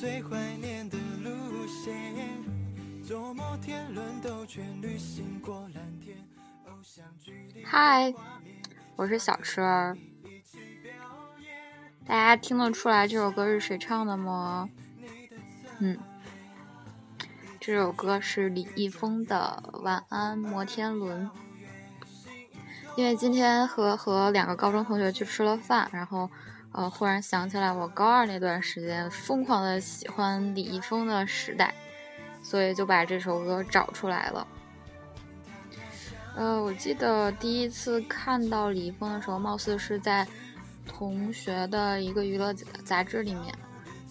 [0.00, 2.42] 最怀念的路线。
[3.04, 6.16] 坐摩天轮兜圈旅行过蓝天，
[6.64, 7.04] 偶像
[7.66, 8.14] 嗨，
[8.96, 9.98] 我是小车儿。
[12.06, 14.70] 大家听得出来这首歌是谁唱的吗？
[15.80, 15.98] 嗯，
[17.60, 21.28] 这首歌是李易峰的《晚安摩天轮》。
[22.96, 26.30] 因为今天和和两个高中同学去吃了饭，然后
[26.72, 31.74] 呃忽然想起来我高二那段时间疯狂的喜欢李易峰的时代，
[32.42, 34.46] 所以就把这首歌找出来了。
[36.36, 40.26] 呃，我记得第一次看到李易峰的时候，貌似是在
[40.86, 43.54] 同学的一个娱乐杂志里面，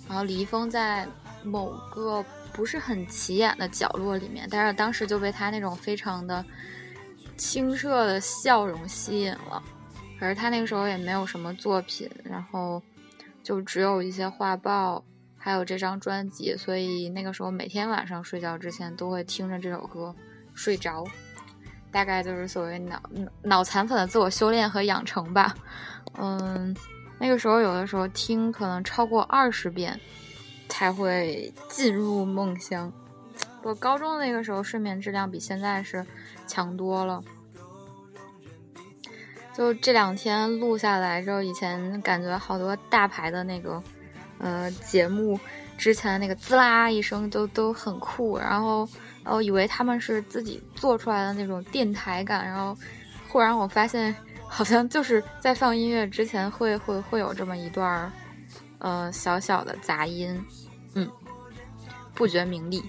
[0.08, 1.08] 然后李易峰在
[1.44, 6.46] 某个不是很起眼的角落里面，但是当时就被他那种非常的。
[7.38, 9.64] 清澈的笑容吸引了，
[10.20, 12.82] 可是他那个时候也没有什么作品，然后
[13.42, 15.04] 就只有一些画报，
[15.38, 20.14] 还有这张专辑，所以那个时候每天晚上睡觉之前都会听着这首歌
[20.54, 21.06] 睡着，
[21.92, 23.02] 大概就是所谓脑
[23.44, 25.56] 脑残粉的自我修炼和养成吧。
[26.18, 26.76] 嗯，
[27.18, 30.00] 那个时候有的时候听可能超过二十遍
[30.68, 32.92] 才会进入梦乡。
[33.64, 36.06] 我高中那个时候睡眠质量比现在是。
[36.48, 37.24] 强多了，
[39.60, 43.84] 就这两天录下来之后，以前感觉好多大牌的那个，
[44.38, 45.38] 呃，节目
[45.78, 48.88] 之前那个滋啦一声都都很酷，然后，
[49.26, 52.74] 哦以为他们是自己做出来的那种电台感，然后
[53.28, 54.16] 忽然我发现
[54.48, 58.10] 好像就是在放音乐之前会会会有这么一段儿
[58.78, 60.42] 呃，小小的杂音，
[60.94, 61.12] 嗯，
[62.14, 62.82] 不觉名利。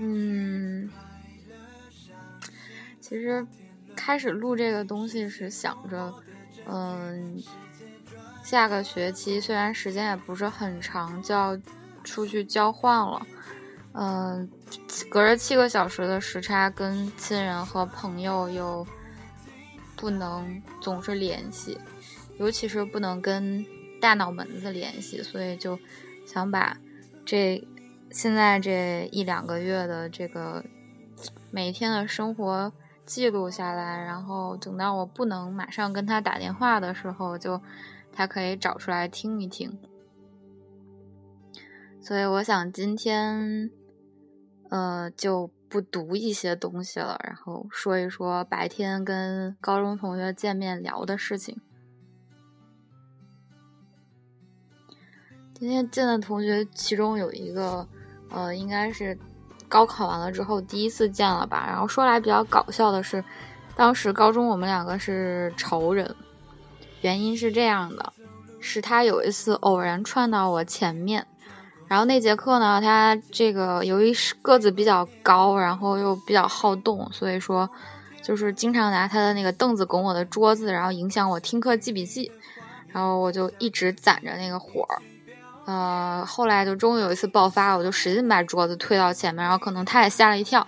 [0.00, 0.90] 嗯，
[3.00, 3.46] 其实
[4.00, 6.14] 开始录这个东西是想着，
[6.66, 7.38] 嗯，
[8.42, 11.54] 下个学期虽然时间也不是很长，就要
[12.02, 13.26] 出去交换了，
[13.92, 14.48] 嗯，
[15.10, 18.86] 隔着七个小时的时差，跟亲人和朋友又
[19.96, 21.78] 不能总是联系，
[22.38, 23.62] 尤其是不能跟
[24.00, 25.78] 大脑门子联系，所以就
[26.26, 26.74] 想把
[27.26, 27.62] 这。
[28.12, 30.64] 现在这一两个月的这个
[31.52, 32.72] 每天的生活
[33.10, 37.60] 记录下来，然后等到我不能马上跟他打电话的时候，就
[38.12, 39.76] 他可以找出来听一听。
[42.00, 43.68] 所以我想今天，
[44.68, 51.60] 呃，就不读一些东西了，然后说一说白天跟高中同学见面聊的事情。
[55.52, 57.88] 今天见的同学，其中有一个。
[58.32, 59.18] 呃，应该是
[59.70, 61.64] 高考完了之后第一次见了吧。
[61.66, 63.24] 然后说来比较搞笑的是，
[63.76, 66.14] 当时高中我们两个是仇人，
[67.00, 68.12] 原因是这样的：
[68.60, 71.26] 是他有一次偶然窜到我前面，
[71.86, 77.70] 然后那节课呢，他这个由于是个子比较高，然后又比较好动，所以说
[78.22, 82.30] 就是经常拿他的那个凳子拱我的桌子，然后影响我听课记笔记，
[82.88, 84.86] 然后我就一直攒着那个火。
[85.66, 90.66] 呃，后来就终于有一次爆发，我就使劲把桌子推到前面，然后可能他也吓了一跳，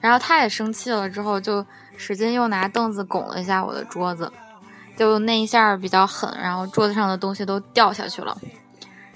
[0.00, 1.66] 然后他也生气了，之后就
[1.96, 4.30] 使劲又拿凳子拱了一下我的桌子，
[4.96, 8.36] 就那一下比较狠，然后桌子上的东西都掉下去了。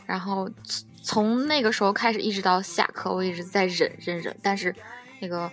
[0.06, 0.48] 然后
[1.02, 4.74] 从那个时候开始，一直到下课，我一直在忍忍忍，但是
[5.20, 5.48] 那个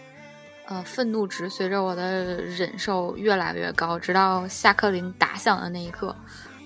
[0.65, 6.15] 呃愤怒值随着我的忍受越来越高，直到下课铃打响的那一刻，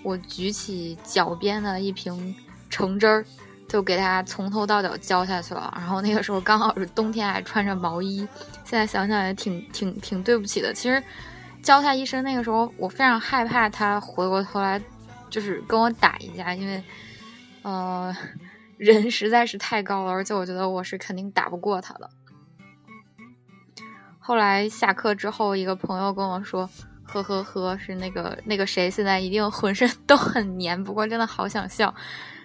[0.04, 2.34] 我举起脚边的一瓶。
[2.70, 3.26] 橙汁儿
[3.68, 8.28] 就给他从头到脚浇下去了，然后那个时候刚好是冬天，还穿着毛衣。
[8.64, 10.74] 现在想想也挺挺挺对不起的。
[10.74, 11.02] 其实
[11.62, 14.82] 浇他一身，那个时候我非常害怕他回过头来
[15.30, 16.84] 就是跟我打一架，因为
[17.64, 18.16] 呃
[18.78, 22.10] 人实在是太高了，而且我觉得我是肯定打不过他的。
[24.20, 26.70] 后来下课之后，一个朋友跟我说
[27.04, 31.94] ：“呵呵呵，是那个那个谁，现在一定浑身都很黏，不过真的好想笑。”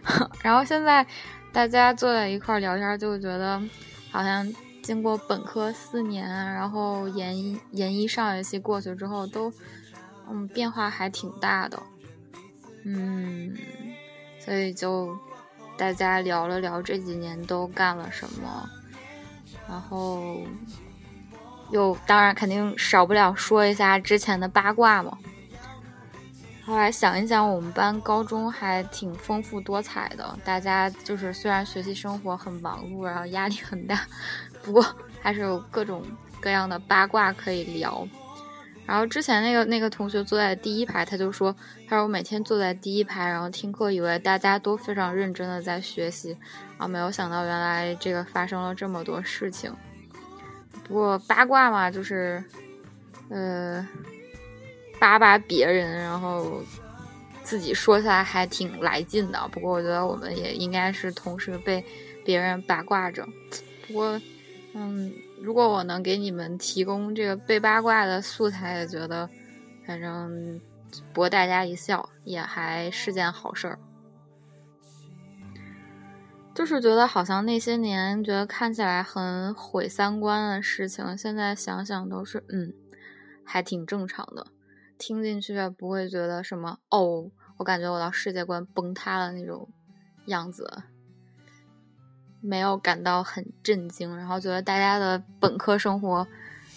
[0.43, 1.06] 然后现在
[1.53, 3.61] 大家坐在一块儿聊天，就觉得
[4.11, 4.47] 好像
[4.83, 9.53] 经过本科四年，然后研一研一上学期过去之后，都
[10.29, 11.83] 嗯变化还挺大的，
[12.85, 13.56] 嗯，
[14.39, 15.17] 所以就
[15.77, 18.69] 大家聊了聊这几年都干了什么，
[19.69, 20.39] 然后
[21.71, 25.17] 又当然肯定少不了说一下之前的八卦嘛。
[26.66, 30.37] 后来想一想，我们班高中还挺丰富多彩的。
[30.44, 34.00] 大家就是虽然学习生活很忙碌，然后压力很大，
[34.62, 34.84] 不过
[35.20, 36.02] 还是有各种
[36.40, 38.08] 各样的八卦可以聊。
[38.87, 41.55] 然后之前那个那个同学坐在第一排，他就说，
[41.88, 46.37] 他说我每天坐在第一排，然后听课，以为大家都非常认真的在学习，
[46.76, 49.75] 啊，没有想到原来这个发生了这么多事情。
[50.87, 52.44] 不过八卦嘛，就是，
[53.31, 53.87] 呃，
[54.99, 56.62] 扒扒别人，然后
[57.43, 59.49] 自己说起来还挺来劲的。
[59.52, 61.85] 不过我觉得我们也应该是同时被
[62.25, 63.26] 别人八卦着。
[63.87, 64.20] 不过，
[64.75, 65.12] 嗯。
[65.43, 69.29] 如果我能给你们提供这个被八卦的素材，也觉得
[69.87, 70.58] 反正
[71.12, 73.79] 博大家一笑也还是件好事儿。
[76.55, 82.73] 就是觉得好像那些年觉得看起来很毁三观的事情，现在想想都是嗯，
[83.44, 84.47] 还挺正常的，
[84.99, 89.69] 听进去也不会觉得什么哦，我感觉我的世界观崩塌了那种
[90.26, 90.82] 样子。
[92.41, 96.26] 没有感到很震惊，然后觉得大家的本科生活，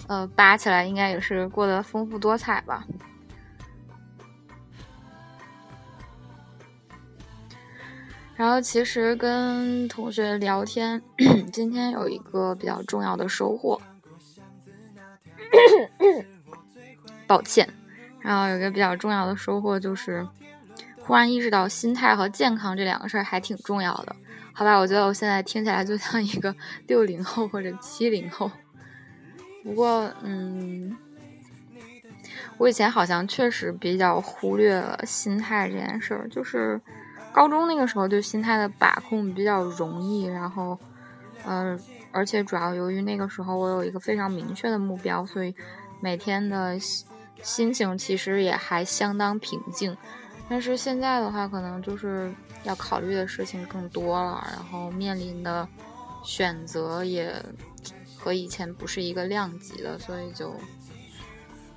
[0.08, 2.88] 呃，扒起来应该也是过得丰富多彩吧。
[8.38, 11.02] 然后其实跟同学聊天，
[11.52, 13.82] 今天有一个比较重要的收获，
[17.28, 17.68] 抱歉。
[18.22, 20.28] 然后有一个比较重要的收获就是，
[21.00, 24.16] 忽然意识到心态和健康这两个事儿还挺重要的。
[24.54, 26.56] 好吧，我觉得我现在听起来就像一个
[26.88, 28.50] 六零后或者七零后。
[29.64, 30.98] 不过，嗯，
[32.58, 36.28] 我以前好像确实比较忽略了心态这件事儿。
[36.30, 36.82] 就是
[37.32, 40.26] 高中那个时候，对心态的把控比较容易。
[40.26, 40.80] 然后，
[41.46, 41.78] 呃，
[42.12, 45.54] 而且主要由于那个时候我有一个非常明确的目标，所以
[46.00, 46.76] 每天的
[47.42, 49.96] 心情其实也还相当平静。
[50.50, 55.68] 但是现在的话，可能就是要考虑的事情更多了，然后面临的
[56.24, 57.34] 选择也
[58.18, 60.56] 和以前不是一个量级的，所以就，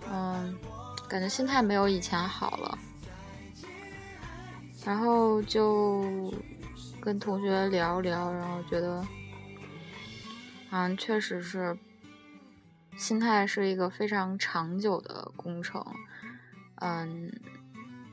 [0.09, 0.57] 嗯，
[1.09, 2.79] 感觉心态没有以前好了。
[4.85, 6.33] 然后就
[7.01, 9.07] 跟同学聊聊，然后觉得，
[10.71, 11.77] 嗯，确实是，
[13.01, 15.83] 心态是一个非常长久的工程，
[16.77, 17.33] 嗯。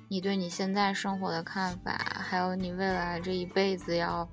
[0.10, 4.25] 你对你现在生活的看法，还有你未来这一辈子要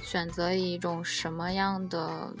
[0.00, 2.34] 选择一种什么样的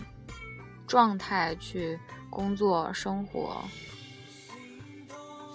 [0.84, 1.96] 状态去
[2.28, 3.62] 工作生活，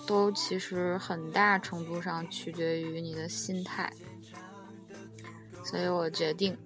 [0.07, 3.91] 都其实很大程度上取决于你的心态。
[5.65, 6.57] 所以我决定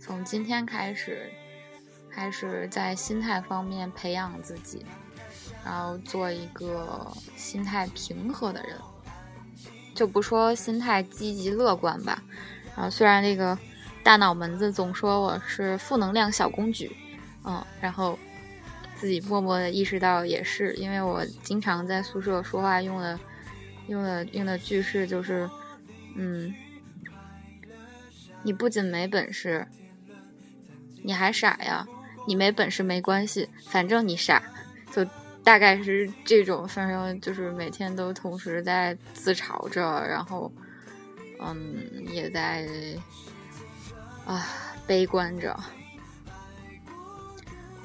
[0.00, 1.30] 从今天开始，
[2.14, 4.86] 开始在心态方面培养自己，
[5.64, 8.76] 然后做一个心态平和的人。
[9.94, 12.20] 就不说心态积极乐观吧，
[12.74, 13.56] 然后虽然那个
[14.02, 16.90] 大脑门子总说我是负能量小公举，
[17.44, 18.18] 嗯，然后
[18.96, 23.18] 自己默默的意识到也是，因为我经常在宿舍说话用的
[23.86, 25.48] 用的用的句式就是，
[26.16, 26.52] 嗯，
[28.42, 29.64] 你不仅没本事，
[31.04, 31.86] 你还傻呀，
[32.26, 34.42] 你没本事没关系，反正你傻，
[34.92, 35.06] 就。
[35.44, 40.50] 大概是这种，反正就是每天都同时在自嘲着，然后，
[41.38, 41.76] 嗯，
[42.08, 42.66] 也在
[44.24, 44.46] 啊
[44.86, 45.54] 悲观着，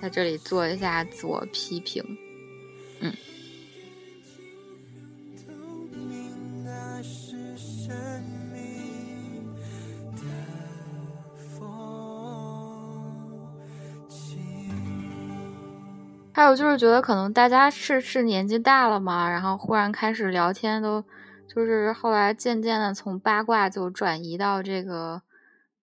[0.01, 2.01] 在这里做一下自我批评，
[16.49, 21.03] 有就是觉得可能大家是是年纪大了嘛，然后忽然开始聊天，都
[21.47, 25.21] 就是后来渐渐的从八卦就转移到这个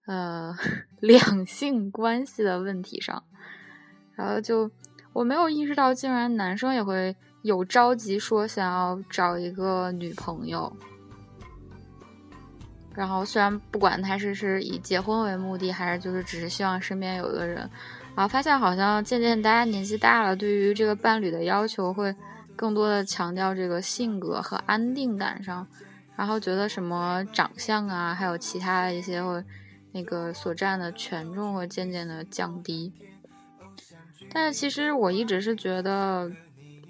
[0.06, 0.54] 呃
[1.00, 3.22] 两性关系的问题上，
[4.16, 4.70] 然后就
[5.12, 10.76] 我没有意识到，竟然男生也会有着急说想要找一个女朋友，
[12.94, 17.70] 然后虽然不管他是是以结婚为目的，还是就是只是希望身边有个人。
[18.16, 22.14] 然后发现好像渐渐大家年纪大了，对于这个伴侣的要求会
[22.56, 25.66] 更多的强调这个性格和安定感上，
[26.16, 29.44] 然后觉得什么长相啊，还有其他的一些会
[29.92, 32.90] 那个所占的权重会渐渐的降低。
[34.32, 36.32] 但是其实我一直是觉得，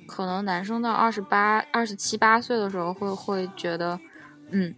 [0.07, 3.99] 可能男生到二十八、二十七八岁的时候会会觉得，
[4.51, 4.73] 嗯，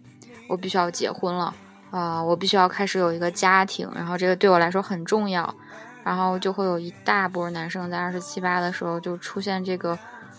[0.47, 1.53] 我必须要结婚了
[1.91, 5.55] 啊，我必须要开始有一个家庭，然后这个对我来说很重要。
[6.03, 9.97] 然后就会有一大波男生在二十七八的时候就出现这个，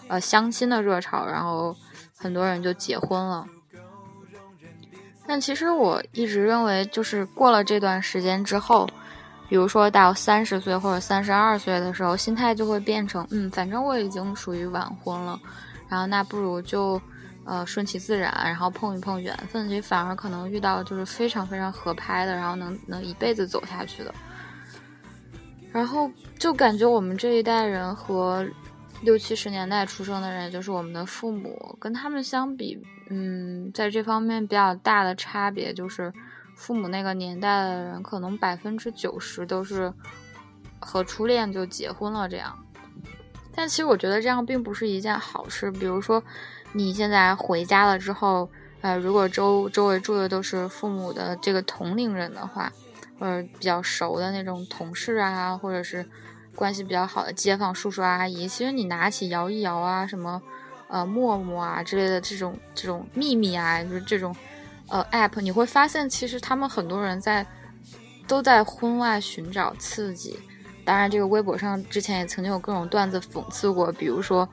[0.08, 1.76] 呃，相亲的热潮，然后
[2.16, 3.46] 很多人就结婚了。
[5.26, 8.88] 但其实我一直认为，就是过了这段时间之后，
[9.48, 15.38] 比如说到三十岁或者三十二岁的时候，心态就会变成，嗯，反正我已经属于晚婚了，
[15.88, 17.00] 然后那不如就
[17.44, 24.12] 呃顺其自然，然后碰一碰缘分，其实反而可能遇到就是非常非常合拍的，然后能能一辈子走下去的。
[25.72, 28.44] 然后就感觉我们这一代人和
[29.02, 32.76] 六七十年代出生的人，就是我们的父母，跟他们相比，
[33.08, 36.12] 嗯，在这方面比较大的差别就是，
[36.56, 39.92] 父母那个年代的人，可能百分之九十都是
[40.80, 42.58] 和初恋就结婚了这样。
[43.54, 45.70] 但其实我觉得这样并不是一件好事。
[45.70, 46.22] 比如说，
[46.72, 48.50] 你现在回家了之后，
[48.80, 52.72] 呃，如果周周围住的都是父母的这个同龄人的话。
[53.20, 56.08] 或者比较熟的那种同事啊，或者是
[56.54, 60.40] 关系比较好的街坊叔叔阿姨，其实你拿起摇一摇啊，什么
[60.88, 64.34] 呃陌陌啊之类的这种这种秘密啊，就是这种
[64.88, 67.46] 呃 app，你会发现其实他们很多人在
[68.26, 70.38] 都在婚外寻找刺激。
[70.82, 74.48] 当然，这个微博上之前也曾经有各种段子讽刺过，比如说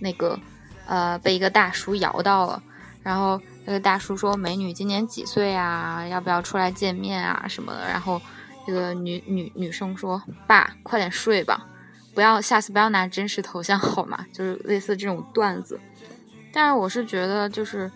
[0.00, 0.40] 那个
[0.86, 2.62] 呃被一个大叔摇到了，
[3.02, 3.38] 然后。
[3.66, 6.06] 那个大叔说：“美女今年几岁啊？
[6.06, 7.46] 要不要出来见面啊？
[7.48, 8.22] 什么的。”然后
[8.64, 11.66] 这个女女女生说：“爸，快点睡吧，
[12.14, 15.80] 不要下次不要拿真实头像好吗？” 就是类似这种段子。
[16.52, 17.90] 但是我是觉得，就是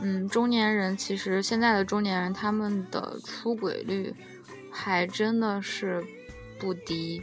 [0.00, 4.14] 嗯，中年人其实现在的中年人他们的出轨率
[4.70, 6.04] 还真的是
[6.58, 7.22] 不低，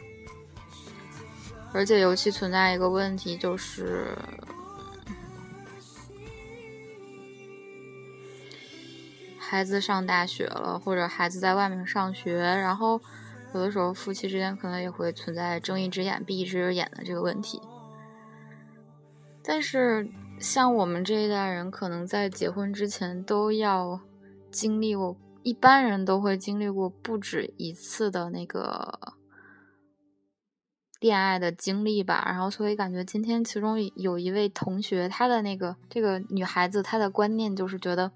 [1.72, 4.18] 而且尤其存在一个问题就是。
[9.52, 12.98] 孩子上大学了，或者孩子在外面上学，然后
[13.52, 17.60] 有的时候夫妻之间可能也会存在睁一只眼闭一只眼的这个问题。
[19.44, 20.08] 但是
[20.40, 24.00] 像我们这一代人，可能在结婚之前都要
[24.50, 29.12] 经历过，一般人都会经历过不止一次的那个
[30.98, 32.22] 恋爱的经历吧。
[32.24, 38.12] 然后所以感觉今天其中有一位同学，她的那个这个女孩子，她的观念就是觉得。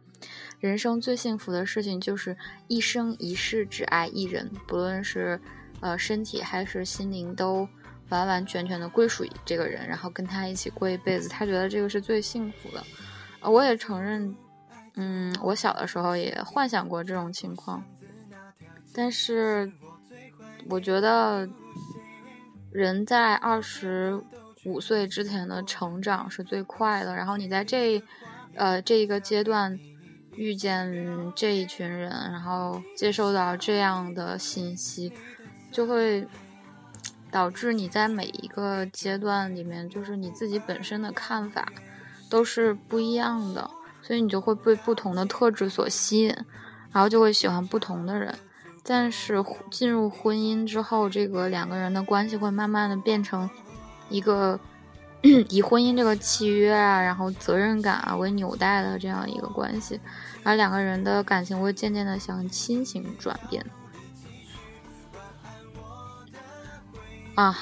[0.59, 2.35] 人生最幸福的事情就是
[2.67, 5.39] 一生一世只爱一人，不论是
[5.81, 7.69] 呃身体还是心灵，都
[8.09, 11.29] 完完全全的归属于这个人，然后跟他一起过一辈子。
[11.29, 12.83] 他觉得这个是最幸福的。
[13.43, 14.35] 我也承认，
[14.95, 17.85] 嗯，我小的时候也幻想过这种情况，
[18.95, 19.71] 但是
[20.71, 21.47] 我觉得
[22.73, 24.19] 人在二十
[24.65, 28.03] 五岁之前的成长是最快的，然后你在这
[28.55, 29.79] 呃这一个阶段。
[30.37, 35.13] 遇见这一群人，然后接收到这样的信息，
[35.73, 36.27] 就会
[37.31, 41.67] 导致你在每一个阶段里面，就是你自己本身的看法
[42.31, 43.71] 都是不一样的，
[44.03, 46.29] 所以你就会被不同的特质所吸引，
[46.93, 48.35] 然后就会喜欢不同的人。
[48.85, 53.49] 但是进入婚姻之后，这个两个人的关系会慢慢的变成
[54.09, 54.61] 一个。
[55.51, 60.01] 以婚姻这个契约啊，然后责任感啊为纽带的这样一个关系，
[60.45, 63.65] 而两个人的感情会渐渐的向亲情转变。
[67.35, 67.55] 啊！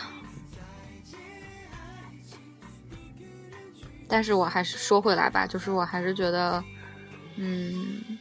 [4.06, 6.62] 但是我还是说回来吧，就是我还是觉得，
[7.36, 8.18] 嗯，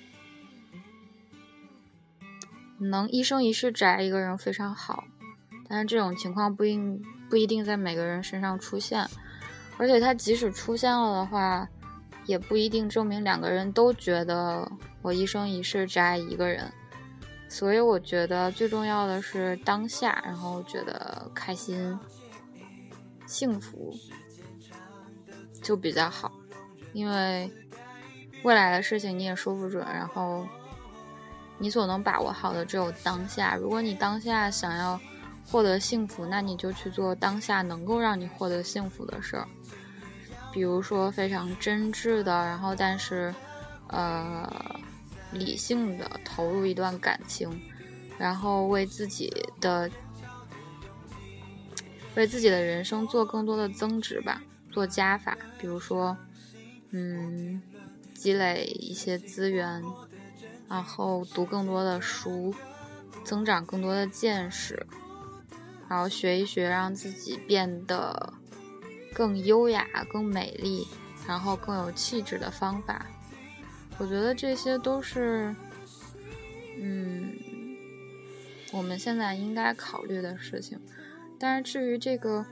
[2.80, 5.04] 能一生一世宅一个人非常好，
[5.68, 7.00] 但是这种情况不应
[7.30, 9.08] 不一定在每个人身上出现。
[9.78, 11.68] 而且他即使出现了的话，
[12.26, 16.72] 也不一定证明两个人都觉得我一生一世只爱一个人。
[17.50, 22.00] 所以我觉得最重要的是当下，然后觉得开心、
[23.28, 23.94] 幸福
[25.62, 26.32] 就比较好。
[26.94, 27.52] 因为
[28.44, 30.48] 未来的事情你也说不准，然后
[31.60, 33.56] 你所能把握好的只有当下。
[33.56, 35.00] 如果你当下想要
[35.46, 39.48] 获得幸福，那你就去做当下能够让你获得幸福的事儿。
[40.54, 43.34] 比如说非常真挚的，然后但是，
[43.88, 44.48] 呃，
[45.32, 47.50] 理性的投入一段感情，
[48.20, 49.90] 然后为自己的
[52.16, 55.36] 为自己的人生做更多的增值吧，做加法。
[55.58, 56.16] 比如说，
[56.92, 57.60] 嗯，
[58.14, 59.84] 积累一些资源，
[60.70, 62.54] 然后读更多的书，
[63.24, 64.86] 增长更多的见识，
[65.90, 68.34] 然后学一学，让自己变得。
[69.14, 70.88] 更优雅、更美丽，
[71.28, 73.06] 然后更有气质的方法，
[73.98, 75.56] 我觉得这些都是，
[76.80, 77.34] 嗯，
[78.74, 80.80] 我们现在应该考虑的事情。
[81.40, 82.46] 但是至于这个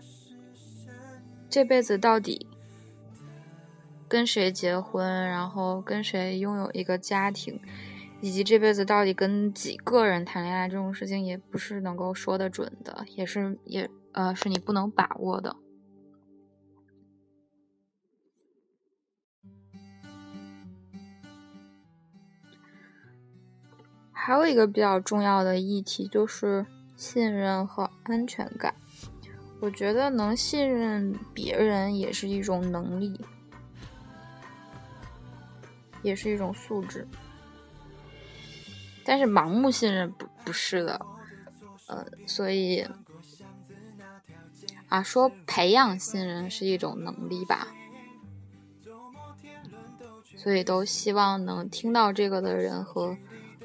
[1.49, 2.45] 这辈子到底
[4.07, 7.59] 跟谁结婚，然后跟谁拥有一个家庭，
[8.19, 15.55] 以及这辈子到底跟几个人谈恋爱这种事情，也不是能够说得准的，也是也呃是你不能把握的。
[24.23, 26.63] 还有一个比较重要的议题就是
[26.95, 28.71] 信任和安全感。
[29.59, 33.19] 我觉得能信任别人也是一种能力，
[36.03, 37.07] 也是一种素质。
[39.03, 41.03] 但是盲目信任不不是的，
[41.87, 42.87] 呃，所以
[44.87, 47.69] 啊，说培养信任是一种能力吧。
[50.37, 53.17] 所以都希望能听到这个的人和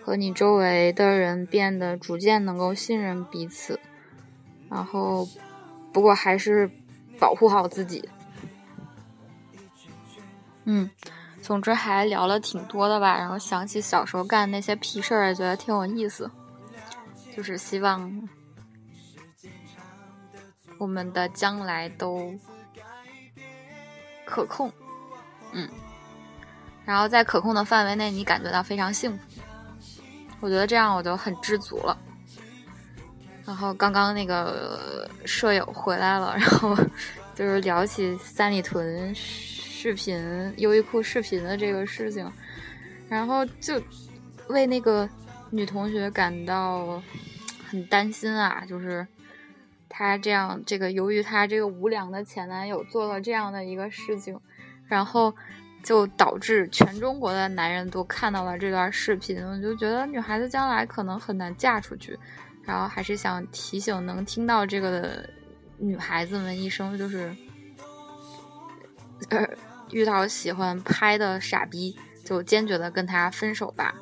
[0.06, 3.80] 和你周围的人变得逐渐能够信任彼此，
[4.70, 5.28] 然后。
[5.92, 6.70] 不过还是
[7.18, 8.06] 保护好自己。
[10.64, 10.90] 嗯，
[11.40, 16.30] 总之还聊了挺多的吧，然后想起小时候干那些屁事儿，也觉得挺有意思。
[17.34, 18.28] 就是希望
[20.76, 22.34] 我们的将来都
[24.26, 24.70] 可控，
[25.52, 25.66] 嗯，
[26.84, 29.35] 然后在可控的范围内，你感觉到非常幸福。
[30.40, 31.96] 我觉得这样我就很知足了。
[33.44, 36.76] 然后刚刚那个舍友回来了，然后
[37.34, 42.30] 就是聊起三里屯视频、优衣库视频的这个事情，
[43.08, 43.80] 然后就
[44.48, 45.08] 为那个
[45.50, 47.00] 女同学感到
[47.68, 49.06] 很担心啊，就是
[49.88, 54.40] 她这样，这个由于她这个无良的前男友做了这样的一个事情，
[54.88, 55.32] 然后
[55.86, 62.18] 就导致全中国的男人都看到了这段视频，我就觉得女孩子将来可能很难嫁出去。
[62.64, 65.30] 然后还是想提醒能听到这个的
[65.78, 67.32] 女孩子们一声，就是，
[69.28, 69.48] 呃，
[69.92, 73.94] 遇到喜欢拍的傻逼，就坚决的跟他分手吧。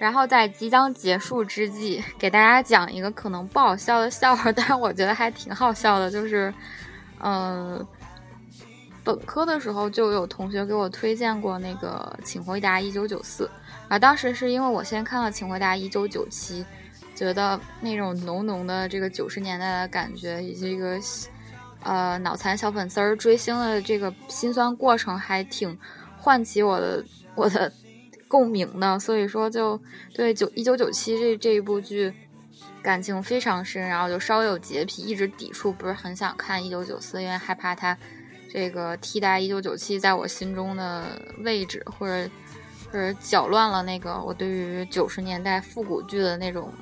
[0.00, 6.52] 然后在即将结束之际，给大家讲一个可能不好笑的笑话，但是我觉得还挺好笑的，就是，
[7.22, 7.86] 嗯，
[9.02, 13.44] 本科的时候就有同学给我推荐过那个《请回答一九九四》。
[13.88, 16.62] 啊，当时是因为我先看了《请回答一九九七》，
[17.16, 21.00] 觉得那种浓浓的这个九十年代的感觉，以及这个
[21.82, 25.76] 呃脑残小粉丝儿追星的这个心酸过程，还挺
[26.16, 27.72] 唤起我的我的
[28.28, 28.96] 共鸣的。
[29.00, 29.80] 所以说，就
[30.14, 32.12] 对九一九九七这这一部剧
[32.80, 37.98] 感情非常深，然后就稍微有洁癖，一直抵触，不是很想看一九九四，因为害怕它
[38.52, 42.28] 这个替代一九九七在我心中的位置，或者。
[42.92, 46.72] 是搅乱了那个我对于九十年代复古剧的那种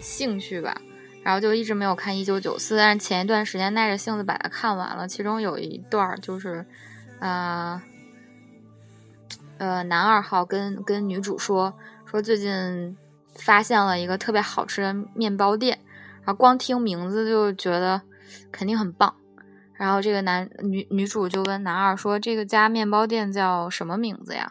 [0.00, 0.80] 兴趣吧，
[1.22, 5.06] 然后就一直没有看《一九九四》，但是前一段时间耐着性子把它看完了。
[5.06, 6.64] 其中有一段就是，
[7.18, 7.78] 呃，
[9.58, 11.74] 呃，男二号跟跟女主说
[12.06, 12.96] 说最近
[13.34, 15.78] 发现了一个特别好吃的面包店，
[16.24, 18.00] 然后光听名字就觉得
[18.50, 19.14] 肯定很棒。
[19.78, 24.50] 然后这个男女女主就问男二说：“这个家面包店叫什么名字呀？”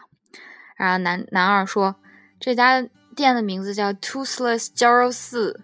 [0.74, 1.94] 然后男男二说，
[2.40, 2.82] 这家
[3.14, 5.60] 店的名字叫 Toothless 焦肉四，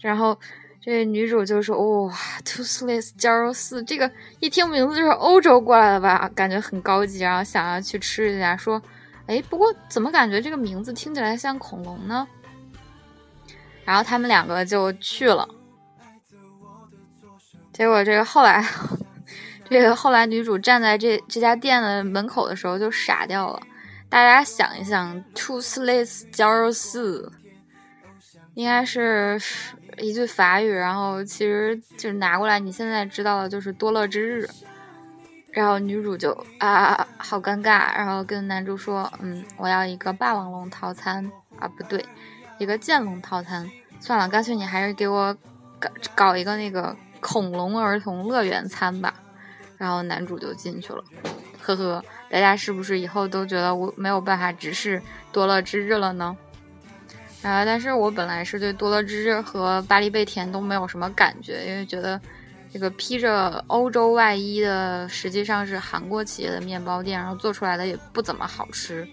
[0.00, 0.38] 然后
[0.80, 8.80] 这女主就说，哇，Toothless 焦肉四，这个一听名字就是欧洲过来的吧，感觉很高级，然后想要去吃一下，说，
[9.26, 12.28] 哎，不过怎么感觉这个名字听起来像恐龙呢？
[13.84, 15.48] 然后他们两个就去了，
[17.72, 18.62] 结果这个后来，
[19.70, 23.60] 这个后来女主站在这这家店的门口的时候就傻掉了。
[24.08, 27.30] 大家想一想，toothless 焦肉四，
[28.54, 29.38] 应该是
[29.98, 34.48] 一句法语，然后其实就是拿过来，你现在知道的就是多乐之日。
[35.50, 42.04] 然后女主就啊，好尴尬，然后跟男主说，嗯，我要一个霸王龙套餐啊，不对，
[42.58, 43.68] 一个剑龙套餐。
[43.98, 45.36] 算了，干脆你还是给我
[45.80, 49.12] 搞搞一个那个恐龙儿童乐园餐吧。
[49.78, 51.02] 然后男主就进去了，
[51.62, 52.04] 呵呵。
[52.28, 55.00] 大家是不是以后都觉得我没有办法直视
[55.32, 56.36] 多乐之日了呢？
[57.40, 62.20] 啊，但是我本来是对多乐之日和巴黎贝甜都没有什么感觉，因为觉得
[62.70, 69.08] 这个披着欧洲外衣的实际上是韩国企业的面包店，然后做出来的也不怎么好吃，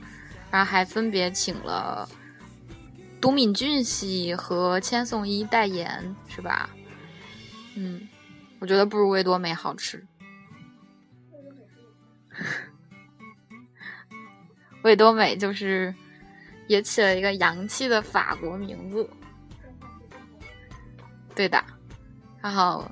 [0.52, 2.10] 然后还分别请了
[3.22, 6.70] 都敏俊熙和千颂伊代言，是吧？
[7.76, 8.02] 嗯，
[8.60, 10.04] 我觉得不如味多美好吃。
[14.84, 15.94] 味多美就是
[16.68, 19.10] 也起了一个洋气的法国名字，
[21.34, 21.64] 对的。
[22.42, 22.90] 然后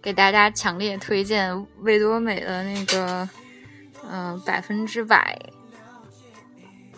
[0.00, 3.28] 给大家强烈推荐味多美的那个，
[4.08, 5.38] 嗯，百分之百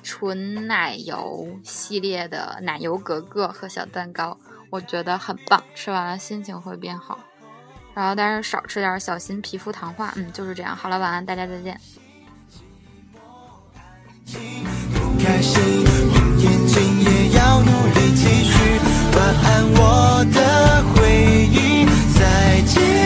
[0.02, 4.38] 纯奶油系列的奶油格格和小蛋糕，
[4.70, 7.18] 我觉得很棒，吃完了心情会变好。
[7.94, 10.12] 然后但是少吃点，小心皮肤糖化。
[10.16, 10.76] 嗯，就是这样。
[10.76, 11.78] 好了，晚安，大家再见。
[14.94, 15.60] 不开心，
[16.12, 18.78] 红眼睛也要努力继续。
[19.16, 21.00] 晚安，我的回
[21.50, 21.84] 忆，
[22.16, 22.99] 再见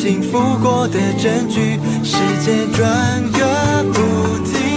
[0.00, 3.98] 幸福过的证据，时间转个不
[4.44, 4.67] 停。